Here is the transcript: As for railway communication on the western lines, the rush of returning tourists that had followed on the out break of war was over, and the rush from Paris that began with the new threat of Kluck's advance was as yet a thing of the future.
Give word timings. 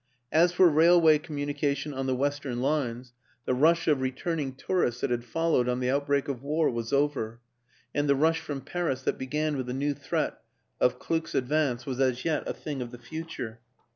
As 0.31 0.51
for 0.51 0.67
railway 0.67 1.19
communication 1.19 1.93
on 1.93 2.07
the 2.07 2.15
western 2.15 2.59
lines, 2.59 3.13
the 3.45 3.53
rush 3.53 3.87
of 3.87 4.01
returning 4.01 4.55
tourists 4.55 5.01
that 5.01 5.11
had 5.11 5.23
followed 5.23 5.69
on 5.69 5.79
the 5.79 5.91
out 5.91 6.07
break 6.07 6.27
of 6.27 6.41
war 6.41 6.71
was 6.71 6.91
over, 6.91 7.39
and 7.93 8.09
the 8.09 8.15
rush 8.15 8.39
from 8.39 8.61
Paris 8.61 9.03
that 9.03 9.19
began 9.19 9.55
with 9.57 9.67
the 9.67 9.75
new 9.75 9.93
threat 9.93 10.39
of 10.79 10.97
Kluck's 10.97 11.35
advance 11.35 11.85
was 11.85 11.99
as 11.99 12.25
yet 12.25 12.47
a 12.47 12.53
thing 12.53 12.81
of 12.81 12.89
the 12.89 12.97
future. 12.97 13.59